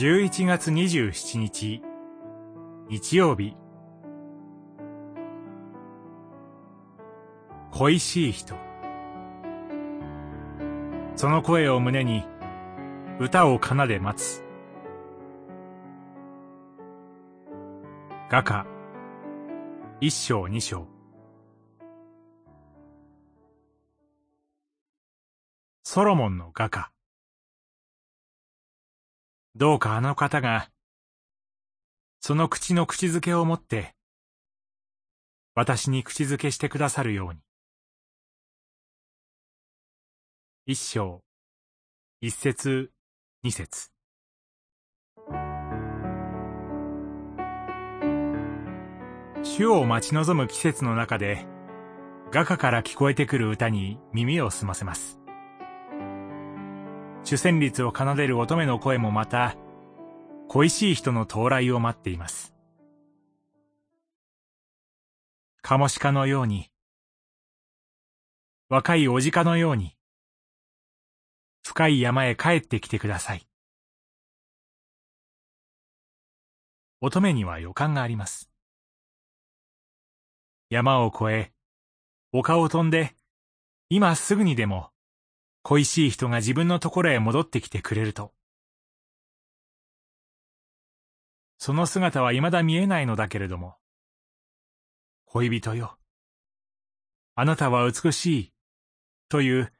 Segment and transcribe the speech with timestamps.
[0.00, 1.82] 11月27日。
[2.88, 3.54] 日曜日。
[7.70, 8.54] 恋しい人。
[11.16, 12.24] その声を胸に
[13.18, 14.42] 歌を奏で待つ。
[18.30, 18.66] 画家。
[20.00, 20.86] 一章二章。
[25.82, 26.90] ソロモンの画家。
[29.56, 30.70] どうかあの方が、
[32.20, 33.94] その口の口づけをもって、
[35.54, 37.40] 私に口づけしてくださるように。
[40.66, 41.22] 一章、
[42.20, 42.92] 一節、
[43.42, 43.90] 二節。
[49.42, 51.44] 主を待ち望む季節の中で、
[52.30, 55.19] 画家から聞こえてくる歌に耳を澄ませます。
[57.30, 59.54] 主旋律を奏でる乙女の声もまた、
[60.48, 62.52] 恋しい人の到来を待っています。
[65.62, 66.72] カモシカのように、
[68.68, 69.96] 若いおじかのように、
[71.62, 73.46] 深い山へ帰ってきてください。
[77.00, 78.50] 乙女には予感があります。
[80.68, 81.52] 山を越え、
[82.32, 83.14] 丘を飛んで、
[83.88, 84.90] 今すぐにでも
[85.62, 88.32] 恋しい人が自分のところへ戻ってきてくれると。
[91.58, 93.76] その姿は未だ見えないのだけれども、
[95.26, 95.98] 恋人よ。
[97.34, 98.52] あなたは美しい、
[99.28, 99.72] という、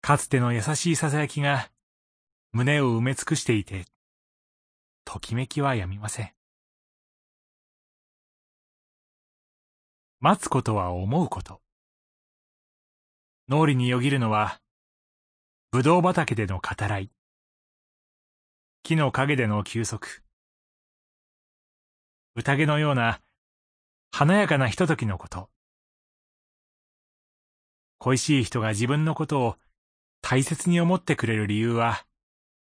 [0.00, 1.70] かつての優しい囁きが
[2.52, 3.84] 胸を埋め尽くしていて、
[5.04, 6.32] ときめきはやみません。
[10.20, 11.60] 待つことは思うこと。
[13.50, 14.60] 脳裏によぎるのは、
[15.72, 17.10] ぶどう畑での語らい、
[18.84, 20.22] 木の陰での休息、
[22.36, 23.20] 宴のような
[24.12, 25.50] 華やかなひとときのこと。
[27.98, 29.56] 恋しい人が自分のことを
[30.22, 32.06] 大切に思ってくれる理由は、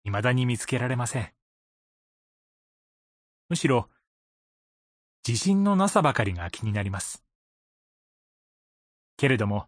[0.06, 1.34] 未だに見つけられません。
[3.50, 3.90] むしろ、
[5.28, 7.26] 自信のなさばかりが気になります。
[9.18, 9.68] けれども、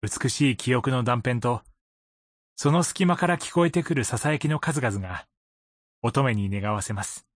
[0.00, 1.62] 美しい記憶の断片と、
[2.54, 5.26] その隙間から聞こえてくる囁きの数々が、
[6.02, 7.26] 乙女に願わせます。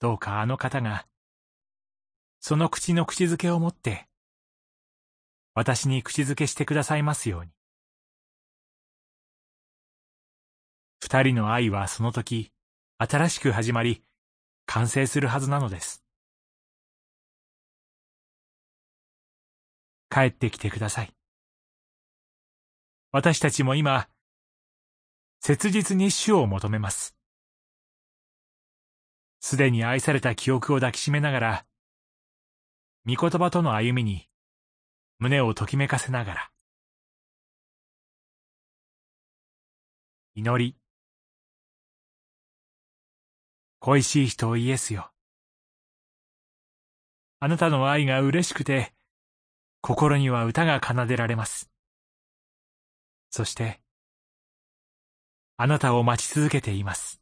[0.00, 1.06] どうかあの方が、
[2.40, 4.08] その口の口づけを持って、
[5.54, 7.50] 私に口づけしてくださいますように。
[11.00, 12.52] 二人の愛はその時、
[12.96, 14.02] 新しく始まり、
[14.64, 16.05] 完成するはずなのです。
[20.16, 21.12] 帰ってきてください。
[23.12, 24.08] 私たちも今、
[25.40, 27.14] 切実に主を求めます。
[29.40, 31.66] すでに愛された記憶を抱きしめながら、
[33.04, 34.26] 御言葉との歩みに
[35.18, 36.50] 胸をときめかせながら、
[40.34, 40.78] 祈り、
[43.80, 45.12] 恋しい人をイエスよ。
[47.38, 48.95] あなたの愛が嬉しくて、
[49.86, 51.70] 心には歌が奏でられます。
[53.30, 53.80] そして、
[55.58, 57.20] あなたを待ち続けています。